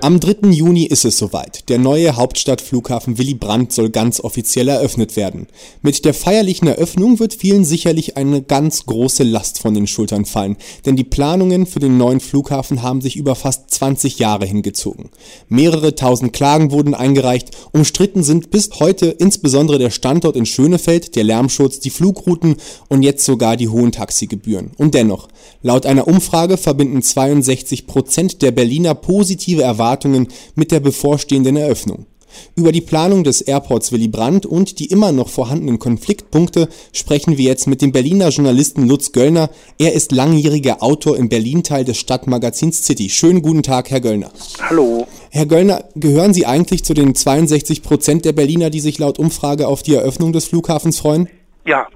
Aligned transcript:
Am 0.00 0.20
3. 0.20 0.50
Juni 0.50 0.84
ist 0.84 1.04
es 1.04 1.18
soweit. 1.18 1.68
Der 1.68 1.78
neue 1.78 2.14
Hauptstadtflughafen 2.14 3.18
Willy 3.18 3.34
Brandt 3.34 3.72
soll 3.72 3.90
ganz 3.90 4.20
offiziell 4.20 4.68
eröffnet 4.68 5.16
werden. 5.16 5.48
Mit 5.82 6.04
der 6.04 6.14
feierlichen 6.14 6.68
Eröffnung 6.68 7.18
wird 7.18 7.34
vielen 7.34 7.64
sicherlich 7.64 8.16
eine 8.16 8.40
ganz 8.40 8.86
große 8.86 9.24
Last 9.24 9.58
von 9.58 9.74
den 9.74 9.88
Schultern 9.88 10.24
fallen, 10.24 10.56
denn 10.86 10.94
die 10.94 11.02
Planungen 11.02 11.66
für 11.66 11.80
den 11.80 11.98
neuen 11.98 12.20
Flughafen 12.20 12.82
haben 12.82 13.00
sich 13.00 13.16
über 13.16 13.34
fast 13.34 13.72
20 13.72 14.20
Jahre 14.20 14.46
hingezogen. 14.46 15.10
Mehrere 15.48 15.96
tausend 15.96 16.32
Klagen 16.32 16.70
wurden 16.70 16.94
eingereicht, 16.94 17.50
umstritten 17.72 18.22
sind 18.22 18.50
bis 18.50 18.70
heute 18.78 19.06
insbesondere 19.06 19.80
der 19.80 19.90
Standort 19.90 20.36
in 20.36 20.46
Schönefeld, 20.46 21.16
der 21.16 21.24
Lärmschutz, 21.24 21.80
die 21.80 21.90
Flugrouten 21.90 22.54
und 22.86 23.02
jetzt 23.02 23.24
sogar 23.24 23.56
die 23.56 23.68
hohen 23.68 23.90
Taxigebühren. 23.90 24.70
Und 24.78 24.94
dennoch, 24.94 25.26
laut 25.62 25.86
einer 25.86 26.06
Umfrage 26.06 26.56
verbinden 26.56 27.02
62 27.02 27.88
Prozent 27.88 28.42
der 28.42 28.52
Berliner 28.52 28.94
positive 28.94 29.62
Erwartungen 29.62 29.87
Erwartungen 29.88 30.28
mit 30.54 30.70
der 30.70 30.80
bevorstehenden 30.80 31.56
Eröffnung. 31.56 32.06
Über 32.54 32.72
die 32.72 32.82
Planung 32.82 33.24
des 33.24 33.40
Airports 33.40 33.90
Willy 33.90 34.08
Brandt 34.08 34.44
und 34.44 34.80
die 34.80 34.90
immer 34.90 35.12
noch 35.12 35.30
vorhandenen 35.30 35.78
Konfliktpunkte 35.78 36.68
sprechen 36.92 37.38
wir 37.38 37.46
jetzt 37.46 37.66
mit 37.66 37.80
dem 37.80 37.90
Berliner 37.90 38.28
Journalisten 38.28 38.86
Lutz 38.86 39.12
Göllner. 39.12 39.48
Er 39.78 39.94
ist 39.94 40.12
langjähriger 40.12 40.82
Autor 40.82 41.16
im 41.16 41.30
Berlin-Teil 41.30 41.86
des 41.86 41.96
Stadtmagazins 41.96 42.84
City. 42.84 43.08
Schönen 43.08 43.40
guten 43.40 43.62
Tag, 43.62 43.90
Herr 43.90 44.02
Göllner. 44.02 44.30
Hallo. 44.68 45.06
Herr 45.30 45.46
Göllner, 45.46 45.84
gehören 45.96 46.34
Sie 46.34 46.44
eigentlich 46.44 46.84
zu 46.84 46.92
den 46.92 47.14
62 47.14 47.82
Prozent 47.82 48.26
der 48.26 48.34
Berliner, 48.34 48.68
die 48.68 48.80
sich 48.80 48.98
laut 48.98 49.18
Umfrage 49.18 49.66
auf 49.66 49.82
die 49.82 49.94
Eröffnung 49.94 50.34
des 50.34 50.44
Flughafens 50.44 50.98
freuen? 50.98 51.30
Ja. 51.64 51.86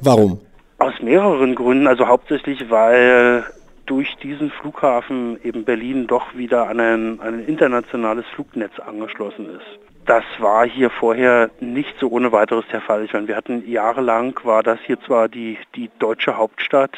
Warum? 0.00 0.38
Aus 0.78 0.94
mehreren 1.02 1.54
Gründen. 1.54 1.86
Also 1.86 2.06
hauptsächlich, 2.06 2.70
weil 2.70 3.44
durch 3.86 4.16
diesen 4.16 4.50
Flughafen 4.50 5.38
eben 5.42 5.64
Berlin 5.64 6.06
doch 6.06 6.34
wieder 6.34 6.68
an 6.68 6.80
ein, 6.80 7.20
an 7.20 7.34
ein 7.34 7.44
internationales 7.46 8.26
Flugnetz 8.34 8.78
angeschlossen 8.78 9.48
ist. 9.56 9.78
Das 10.04 10.24
war 10.38 10.66
hier 10.66 10.90
vorher 10.90 11.50
nicht 11.60 11.94
so 11.98 12.08
ohne 12.08 12.30
weiteres 12.30 12.64
der 12.70 12.80
Fall. 12.80 13.04
Ich 13.04 13.12
meine, 13.12 13.26
wir 13.26 13.36
hatten 13.36 13.68
jahrelang, 13.68 14.38
war 14.44 14.62
das 14.62 14.78
hier 14.86 15.00
zwar 15.00 15.28
die, 15.28 15.58
die 15.74 15.90
deutsche 15.98 16.36
Hauptstadt, 16.36 16.92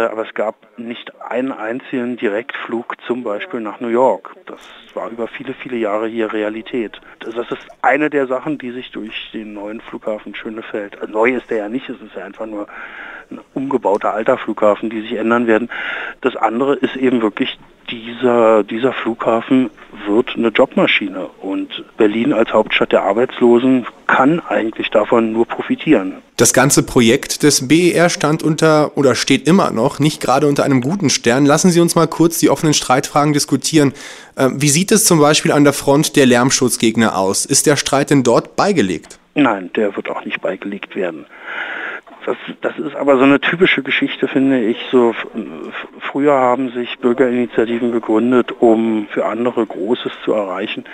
aber 0.00 0.26
es 0.26 0.34
gab 0.34 0.56
nicht 0.78 1.12
einen 1.22 1.52
einzigen 1.52 2.16
Direktflug 2.16 2.96
zum 3.06 3.22
Beispiel 3.22 3.60
nach 3.60 3.80
New 3.80 3.88
York. 3.88 4.34
Das 4.46 4.60
war 4.94 5.10
über 5.10 5.28
viele, 5.28 5.54
viele 5.54 5.76
Jahre 5.76 6.08
hier 6.08 6.32
Realität. 6.32 7.00
Das 7.20 7.36
ist 7.36 7.66
eine 7.82 8.10
der 8.10 8.26
Sachen, 8.26 8.58
die 8.58 8.70
sich 8.70 8.90
durch 8.90 9.30
den 9.32 9.54
neuen 9.54 9.80
Flughafen 9.80 10.34
Schönefeld, 10.34 11.00
äh, 11.02 11.06
neu 11.06 11.34
ist 11.34 11.50
der 11.50 11.58
ja 11.58 11.68
nicht, 11.68 11.88
es 11.88 12.00
ist 12.00 12.14
ja 12.16 12.24
einfach 12.24 12.46
nur 12.46 12.66
ein 13.30 13.40
umgebauter 13.54 14.12
alter 14.12 14.38
Flughafen, 14.38 14.90
die 14.90 15.00
sich 15.02 15.12
ändern 15.14 15.46
werden. 15.46 15.70
Das 16.20 16.36
andere 16.36 16.74
ist 16.74 16.96
eben 16.96 17.22
wirklich 17.22 17.58
dieser, 17.92 18.64
dieser 18.64 18.92
Flughafen 18.92 19.70
wird 20.06 20.30
eine 20.34 20.48
Jobmaschine 20.48 21.26
und 21.42 21.84
Berlin 21.98 22.32
als 22.32 22.52
Hauptstadt 22.52 22.90
der 22.90 23.02
Arbeitslosen 23.02 23.86
kann 24.06 24.40
eigentlich 24.40 24.88
davon 24.90 25.32
nur 25.32 25.46
profitieren. 25.46 26.14
Das 26.38 26.54
ganze 26.54 26.82
Projekt 26.82 27.42
des 27.42 27.68
BER 27.68 28.08
stand 28.08 28.42
unter 28.42 28.96
oder 28.96 29.14
steht 29.14 29.46
immer 29.46 29.70
noch 29.70 29.98
nicht 29.98 30.20
gerade 30.20 30.48
unter 30.48 30.64
einem 30.64 30.80
guten 30.80 31.10
Stern. 31.10 31.44
Lassen 31.44 31.70
Sie 31.70 31.80
uns 31.80 31.94
mal 31.94 32.08
kurz 32.08 32.38
die 32.38 32.48
offenen 32.48 32.74
Streitfragen 32.74 33.34
diskutieren. 33.34 33.92
Ähm, 34.36 34.60
wie 34.60 34.70
sieht 34.70 34.90
es 34.90 35.04
zum 35.04 35.20
Beispiel 35.20 35.52
an 35.52 35.64
der 35.64 35.74
Front 35.74 36.16
der 36.16 36.26
Lärmschutzgegner 36.26 37.16
aus? 37.16 37.44
Ist 37.44 37.66
der 37.66 37.76
Streit 37.76 38.10
denn 38.10 38.22
dort 38.22 38.56
beigelegt? 38.56 39.18
Nein, 39.34 39.70
der 39.76 39.94
wird 39.96 40.10
auch 40.10 40.24
nicht 40.24 40.40
beigelegt 40.40 40.96
werden. 40.96 41.26
Das, 42.24 42.36
das 42.60 42.78
ist 42.78 42.94
aber 42.94 43.16
so 43.16 43.24
eine 43.24 43.40
typische 43.40 43.82
Geschichte, 43.82 44.28
finde 44.28 44.62
ich. 44.64 44.76
So 44.90 45.14
früher 45.98 46.34
haben 46.34 46.70
sich 46.70 46.98
Bürgerinitiativen 46.98 47.90
gegründet, 47.90 48.52
um 48.60 49.08
für 49.10 49.26
andere 49.26 49.66
Großes 49.66 50.12
zu 50.24 50.32
erreichen. 50.32 50.84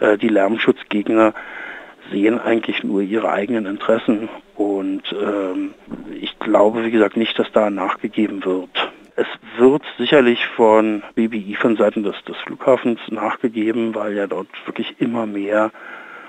Äh, 0.00 0.18
die 0.18 0.28
Lärmschutzgegner 0.28 1.32
sehen 2.10 2.38
eigentlich 2.38 2.84
nur 2.84 3.02
ihre 3.02 3.30
eigenen 3.30 3.66
Interessen 3.66 4.28
und 4.54 5.02
ähm, 5.12 5.74
ich 6.20 6.38
glaube, 6.38 6.84
wie 6.84 6.90
gesagt, 6.90 7.16
nicht, 7.16 7.38
dass 7.38 7.50
da 7.52 7.70
nachgegeben 7.70 8.44
wird. 8.44 8.92
Es 9.16 9.26
wird 9.56 9.82
sicherlich 9.98 10.46
von 10.46 11.02
BBI 11.14 11.56
von 11.56 11.76
Seiten 11.76 12.02
des, 12.02 12.14
des 12.24 12.36
Flughafens 12.38 13.00
nachgegeben, 13.08 13.94
weil 13.94 14.14
ja 14.14 14.26
dort 14.26 14.48
wirklich 14.66 14.94
immer 15.00 15.26
mehr 15.26 15.70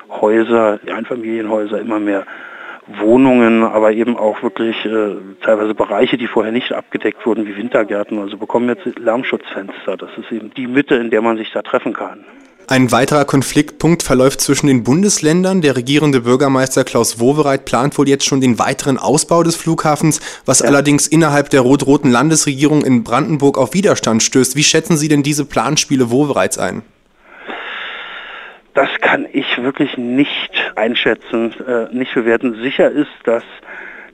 Häuser, 0.09 0.79
Einfamilienhäuser, 0.91 1.79
immer 1.79 1.99
mehr 1.99 2.25
Wohnungen, 2.97 3.63
aber 3.63 3.91
eben 3.91 4.17
auch 4.17 4.41
wirklich 4.41 4.85
äh, 4.85 5.15
teilweise 5.41 5.75
Bereiche, 5.75 6.17
die 6.17 6.27
vorher 6.27 6.51
nicht 6.51 6.71
abgedeckt 6.71 7.25
wurden, 7.25 7.45
wie 7.45 7.55
Wintergärten. 7.55 8.19
Also 8.19 8.37
bekommen 8.37 8.69
jetzt 8.69 8.97
Lärmschutzfenster. 8.97 9.97
Das 9.97 10.09
ist 10.17 10.31
eben 10.31 10.51
die 10.55 10.67
Mitte, 10.67 10.95
in 10.95 11.09
der 11.09 11.21
man 11.21 11.37
sich 11.37 11.51
da 11.51 11.61
treffen 11.61 11.93
kann. 11.93 12.25
Ein 12.67 12.91
weiterer 12.91 13.25
Konfliktpunkt 13.25 14.03
verläuft 14.03 14.41
zwischen 14.41 14.67
den 14.67 14.83
Bundesländern. 14.83 15.61
Der 15.61 15.75
regierende 15.75 16.21
Bürgermeister 16.21 16.83
Klaus 16.83 17.19
Wowereit 17.19 17.65
plant 17.65 17.97
wohl 17.97 18.07
jetzt 18.07 18.25
schon 18.25 18.41
den 18.41 18.59
weiteren 18.59 18.99
Ausbau 18.99 19.41
des 19.41 19.55
Flughafens, 19.55 20.19
was 20.45 20.59
ja. 20.59 20.67
allerdings 20.67 21.07
innerhalb 21.07 21.49
der 21.49 21.61
rot-roten 21.61 22.11
Landesregierung 22.11 22.83
in 22.85 23.03
Brandenburg 23.03 23.57
auf 23.57 23.73
Widerstand 23.73 24.21
stößt. 24.21 24.55
Wie 24.55 24.63
schätzen 24.63 24.97
Sie 24.97 25.07
denn 25.07 25.23
diese 25.23 25.45
Planspiele 25.45 26.11
Wowereits 26.11 26.59
ein? 26.59 26.83
Das 28.79 29.01
kann 29.01 29.27
ich 29.33 29.61
wirklich 29.61 29.97
nicht 29.97 30.71
einschätzen, 30.77 31.53
äh, 31.67 31.93
nicht 31.93 32.13
bewerten. 32.13 32.55
Sicher 32.61 32.89
ist, 32.89 33.11
dass 33.25 33.43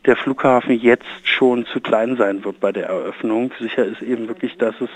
der 0.07 0.15
Flughafen 0.15 0.79
jetzt 0.79 1.05
schon 1.21 1.67
zu 1.67 1.79
klein 1.79 2.17
sein 2.17 2.43
wird 2.43 2.59
bei 2.61 2.71
der 2.71 2.87
Eröffnung. 2.87 3.51
Sicher 3.59 3.85
ist 3.85 4.01
eben 4.01 4.27
wirklich, 4.27 4.57
dass 4.57 4.73
es 4.81 4.89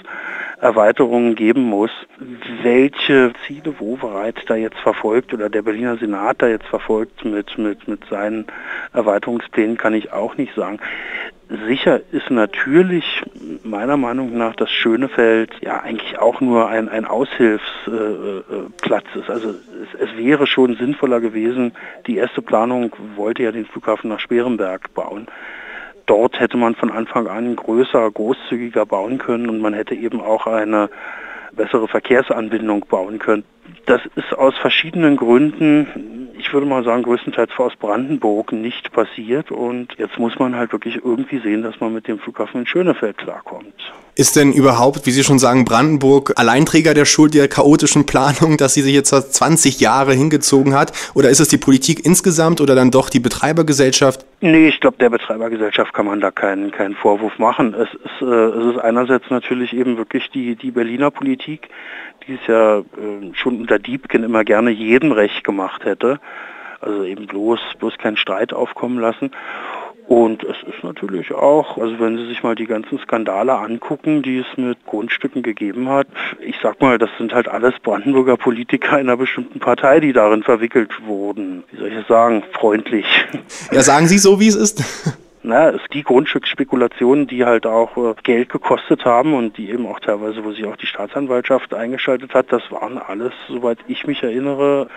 Erweiterungen 0.60 1.36
geben 1.36 1.62
muss. 1.62 1.92
Welche 2.64 3.32
Ziele 3.46 3.80
Wovereit 3.80 4.38
da 4.48 4.56
jetzt 4.56 4.80
verfolgt 4.80 5.36
oder 5.36 5.52
der 5.52 5.62
Berliner 5.62 5.98
Senat 5.98 6.42
da 6.42 6.48
jetzt 6.48 6.66
verfolgt 6.66 7.24
mit, 7.24 7.56
mit, 7.60 7.88
mit 7.88 8.04
seinen 8.10 8.48
Erweiterungsplänen, 8.94 9.78
kann 9.78 9.94
ich 9.94 10.12
auch 10.12 10.36
nicht 10.36 10.56
sagen. 10.56 10.80
Sicher 11.50 12.02
ist 12.12 12.30
natürlich 12.30 13.24
meiner 13.64 13.98
Meinung 13.98 14.38
nach 14.38 14.56
das 14.56 14.70
Schönefeld 14.70 15.50
ja 15.62 15.82
eigentlich 15.82 16.20
auch 16.20 16.42
nur 16.42 16.70
ein, 16.70 16.90
ein 16.90 17.06
Aushilfsplatz 17.06 19.06
äh, 19.16 19.20
ist. 19.20 19.32
Also 19.32 19.50
es, 19.50 20.00
es, 20.00 20.16
wäre 20.16 20.46
schon 20.46 20.76
sinnvoller 20.76 21.20
gewesen, 21.20 21.72
die 22.06 22.18
erste 22.18 22.44
Planung 22.44 22.96
wollte 23.16 23.42
ja 23.42 23.52
den 23.52 23.66
Flughafen 23.66 24.12
nach 24.12 24.20
Sperenberg 24.20 24.94
bauen. 24.94 25.26
Dort 26.06 26.40
hätte 26.40 26.58
man 26.58 26.76
von 26.76 26.92
Anfang 26.92 27.28
an 27.28 27.56
größer, 27.56 28.12
großzügiger 28.12 28.86
bauen 28.86 29.18
können 29.18 29.50
und 29.50 29.60
man 29.60 29.74
hätte 29.74 29.96
eben 29.96 30.22
auch 30.22 30.46
eine 30.46 30.92
bessere 31.54 31.88
Verkehrsanbindung 31.88 32.86
bauen 32.88 33.18
können. 33.18 33.44
Das 33.88 34.02
ist 34.16 34.38
aus 34.38 34.56
verschiedenen 34.58 35.18
Gründen 35.18 36.19
ich 36.50 36.54
würde 36.54 36.66
mal 36.66 36.84
sagen, 36.84 37.04
größtenteils 37.04 37.52
aus 37.58 37.74
Brandenburg 37.76 38.52
nicht 38.52 38.92
passiert. 38.92 39.52
Und 39.52 39.90
jetzt 40.00 40.18
muss 40.18 40.40
man 40.40 40.56
halt 40.56 40.72
wirklich 40.72 40.96
irgendwie 40.96 41.40
sehen, 41.40 41.62
dass 41.62 41.80
man 41.80 41.94
mit 41.94 42.08
dem 42.08 42.18
Flughafen 42.18 42.62
in 42.62 42.66
Schönefeld 42.68 43.20
klarkommt. 43.20 43.76
Ist 44.16 44.36
denn 44.36 44.52
überhaupt, 44.52 45.06
wie 45.06 45.12
Sie 45.12 45.24
schon 45.24 45.38
sagen, 45.38 45.64
Brandenburg 45.64 46.34
Alleinträger 46.38 46.96
der 46.96 47.06
Schuld 47.06 47.36
der 47.36 47.48
chaotischen 47.48 48.08
Planung, 48.08 48.58
dass 48.58 48.74
sie 48.74 48.82
sich 48.82 48.94
jetzt 48.96 49.10
20 49.10 49.80
Jahre 49.80 50.14
hingezogen 50.14 50.74
hat? 50.74 50.92
Oder 51.14 51.30
ist 51.30 51.40
es 51.40 51.50
die 51.50 51.58
Politik 51.58 52.04
insgesamt 52.04 52.62
oder 52.62 52.74
dann 52.74 52.90
doch 52.90 53.12
die 53.12 53.20
Betreibergesellschaft? 53.20 54.26
Nee, 54.42 54.70
ich 54.70 54.80
glaube, 54.80 54.98
der 54.98 55.10
Betreibergesellschaft 55.10 55.94
kann 55.94 56.06
man 56.06 56.22
da 56.22 56.32
keinen, 56.32 56.72
keinen 56.72 56.96
Vorwurf 56.96 57.38
machen. 57.40 57.74
Es 57.74 57.94
ist, 57.94 58.22
äh, 58.22 58.26
es 58.26 58.76
ist 58.76 58.78
einerseits 58.80 59.30
natürlich 59.30 59.74
eben 59.74 59.98
wirklich 59.98 60.30
die, 60.30 60.56
die 60.56 60.72
Berliner 60.72 61.12
Politik, 61.12 61.68
die 62.26 62.36
es 62.36 62.48
ja 62.48 62.80
äh, 62.80 62.84
schon 63.34 63.60
unter 63.60 63.80
Diebken 63.80 64.24
immer 64.24 64.46
gerne 64.46 64.70
jedem 64.70 65.12
recht 65.12 65.44
gemacht 65.44 65.84
hätte. 65.84 66.22
Also 66.80 67.04
eben 67.04 67.28
bloß, 67.28 67.60
bloß 67.80 67.98
keinen 67.98 68.16
Streit 68.16 68.54
aufkommen 68.54 69.00
lassen. 69.00 69.32
Und 70.10 70.44
es 70.44 70.58
ist 70.68 70.84
natürlich 70.84 71.32
auch, 71.32 71.78
also 71.78 72.00
wenn 72.00 72.18
Sie 72.18 72.26
sich 72.26 72.42
mal 72.42 72.56
die 72.56 72.66
ganzen 72.66 72.98
Skandale 72.98 73.54
angucken, 73.54 74.24
die 74.24 74.40
es 74.40 74.58
mit 74.58 74.84
Grundstücken 74.88 75.44
gegeben 75.44 75.88
hat, 75.88 76.08
ich 76.40 76.56
sag 76.64 76.82
mal, 76.82 76.98
das 76.98 77.12
sind 77.20 77.32
halt 77.32 77.48
alles 77.48 77.76
Brandenburger 77.84 78.36
Politiker 78.36 78.94
einer 78.94 79.18
bestimmten 79.18 79.60
Partei, 79.60 80.00
die 80.00 80.12
darin 80.12 80.42
verwickelt 80.42 80.90
wurden. 81.06 81.64
Wie 81.70 81.78
soll 81.78 81.90
ich 81.90 81.94
es 81.94 82.08
sagen? 82.08 82.44
Freundlich. 82.54 83.06
Ja, 83.72 83.82
sagen 83.82 84.08
Sie 84.08 84.18
so, 84.18 84.40
wie 84.40 84.48
es 84.48 84.56
ist. 84.56 84.84
Na, 85.44 85.70
es 85.70 85.82
die 85.94 86.04
Grundstücksspekulationen, 86.04 87.28
die 87.28 87.46
halt 87.46 87.68
auch 87.68 87.96
äh, 87.98 88.16
Geld 88.24 88.50
gekostet 88.50 89.06
haben 89.06 89.36
und 89.36 89.58
die 89.58 89.70
eben 89.70 89.86
auch 89.86 90.00
teilweise, 90.00 90.44
wo 90.44 90.52
sich 90.52 90.66
auch 90.66 90.76
die 90.76 90.88
Staatsanwaltschaft 90.88 91.74
eingeschaltet 91.74 92.34
hat, 92.34 92.52
das 92.52 92.64
waren 92.72 92.98
alles, 92.98 93.34
soweit 93.48 93.78
ich 93.88 94.08
mich 94.08 94.24
erinnere, 94.24 94.88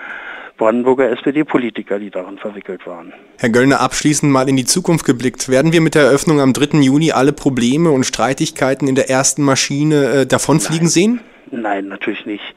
Brandenburger 0.56 1.10
SPD-Politiker, 1.10 1.99
die 1.99 2.10
daran 2.10 2.38
verwickelt 2.38 2.87
waren. 2.87 3.12
Herr 3.38 3.50
Göllner, 3.50 3.81
abschließend 3.81 4.31
mal 4.31 4.49
in 4.49 4.56
die 4.56 4.64
Zukunft 4.64 5.04
geblickt. 5.04 5.49
Werden 5.49 5.72
wir 5.72 5.81
mit 5.81 5.94
der 5.94 6.02
Eröffnung 6.02 6.40
am 6.40 6.52
3. 6.52 6.78
Juni 6.78 7.12
alle 7.12 7.32
Probleme 7.32 7.90
und 7.90 8.04
Streitigkeiten 8.04 8.88
in 8.88 8.94
der 8.94 9.10
ersten 9.10 9.43
Maschine 9.43 10.04
äh, 10.04 10.26
davonfliegen 10.26 10.84
Nein. 10.84 10.90
sehen? 10.90 11.20
Nein, 11.50 11.88
natürlich 11.88 12.26
nicht. 12.26 12.54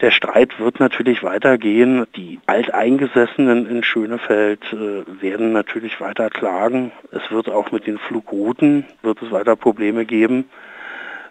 Der 0.00 0.10
Streit 0.10 0.58
wird 0.58 0.80
natürlich 0.80 1.22
weitergehen. 1.22 2.06
Die 2.16 2.40
Alteingesessenen 2.46 3.68
in 3.68 3.84
Schönefeld 3.84 4.60
äh, 4.72 5.22
werden 5.22 5.52
natürlich 5.52 6.00
weiter 6.00 6.28
klagen. 6.28 6.90
Es 7.12 7.30
wird 7.30 7.48
auch 7.48 7.70
mit 7.70 7.86
den 7.86 7.98
Flugrouten, 7.98 8.84
wird 9.02 9.22
es 9.22 9.30
weiter 9.30 9.54
Probleme 9.54 10.04
geben. 10.04 10.46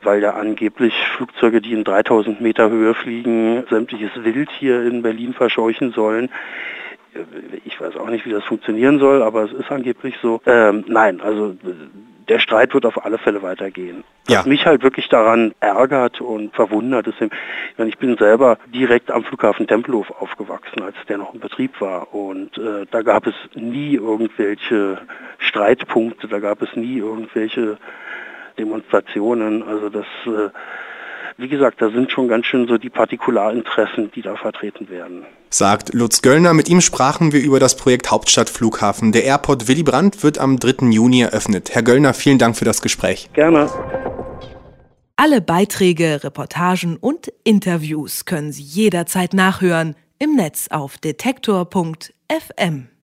Weil 0.04 0.22
ja 0.22 0.32
angeblich 0.32 0.94
Flugzeuge, 1.16 1.62
die 1.62 1.74
in 1.74 1.84
3000 1.84 2.42
Meter 2.42 2.70
Höhe 2.70 2.94
fliegen, 2.94 3.64
sämtliches 3.70 4.12
Wild 4.24 4.50
hier 4.52 4.84
in 4.84 5.02
Berlin 5.02 5.34
verscheuchen 5.34 5.92
sollen. 5.92 6.30
Ich 7.66 7.80
weiß 7.80 7.98
auch 7.98 8.10
nicht, 8.10 8.26
wie 8.26 8.32
das 8.32 8.44
funktionieren 8.46 9.00
soll, 9.00 9.22
aber 9.22 9.44
es 9.44 9.52
ist 9.52 9.72
angeblich 9.72 10.16
so. 10.22 10.42
Ähm, 10.46 10.86
nein, 10.88 11.20
also 11.20 11.56
der 12.30 12.40
Streit 12.40 12.74
wird 12.74 12.86
auf 12.86 13.04
alle 13.04 13.18
Fälle 13.18 13.42
weitergehen. 13.42 14.06
Ja. 14.30 14.40
Was 14.40 14.46
mich 14.46 14.66
halt 14.66 14.84
wirklich 14.84 15.10
daran 15.10 15.54
ärgert 15.60 16.22
und 16.22 16.56
verwundert 16.56 17.08
ist, 17.08 17.18
ich, 17.78 17.98
bin 17.98 18.16
selber 18.18 18.58
direkt 18.74 19.12
am 19.12 19.24
Flughafen 19.26 19.68
Tempelhof 19.68 20.12
aufgewachsen, 20.12 20.82
als 20.82 20.96
der 21.10 21.18
noch 21.18 21.34
in 21.34 21.42
Betrieb 21.42 21.82
war. 21.82 22.14
Und 22.14 22.58
äh, 22.58 22.86
da 22.90 23.02
gab 23.02 23.28
es 23.28 23.34
nie 23.56 23.96
irgendwelche 23.96 25.00
Streitpunkte, 25.40 26.30
da 26.30 26.40
gab 26.40 26.62
es 26.62 26.74
nie 26.76 27.00
irgendwelche 27.00 27.78
Demonstrationen. 28.62 29.64
Also 29.64 29.90
das 29.90 30.06
äh, 30.26 30.50
wie 31.42 31.48
gesagt, 31.48 31.82
da 31.82 31.90
sind 31.90 32.12
schon 32.12 32.28
ganz 32.28 32.46
schön 32.46 32.68
so 32.68 32.78
die 32.78 32.90
Partikularinteressen, 32.90 34.12
die 34.14 34.22
da 34.22 34.36
vertreten 34.36 34.90
werden. 34.90 35.26
Sagt 35.50 35.92
Lutz 35.94 36.22
Göllner. 36.22 36.54
Mit 36.54 36.70
ihm 36.70 36.82
sprachen 36.82 37.32
wir 37.32 37.42
über 37.42 37.60
das 37.60 37.76
Projekt 37.76 38.12
Hauptstadtflughafen. 38.12 39.12
Der 39.12 39.24
Airport 39.24 39.68
Willy 39.68 39.82
Brandt 39.82 40.24
wird 40.24 40.38
am 40.38 40.60
3. 40.60 40.92
Juni 40.92 41.22
eröffnet. 41.22 41.74
Herr 41.74 41.82
Göllner, 41.82 42.14
vielen 42.14 42.38
Dank 42.38 42.56
für 42.56 42.66
das 42.66 42.84
Gespräch. 42.84 43.30
Gerne. 43.34 43.70
Alle 45.16 45.42
Beiträge, 45.42 46.24
Reportagen 46.24 46.98
und 46.98 47.32
Interviews 47.44 48.26
können 48.26 48.52
Sie 48.52 48.64
jederzeit 48.64 49.34
nachhören 49.34 49.96
im 50.20 50.36
Netz 50.36 50.68
auf 50.70 51.00
detektor.fm. 51.00 52.91